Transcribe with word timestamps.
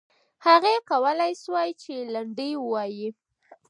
هغې 0.47 0.75
کولای 0.89 1.33
سوای 1.43 1.69
چې 1.81 1.93
لنډۍ 2.13 2.51
ووایي. 2.57 3.07